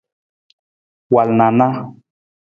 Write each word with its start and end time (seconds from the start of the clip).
Wal 1.13 1.29
na 1.37 1.45
a 1.51 1.55
na. 1.57 1.67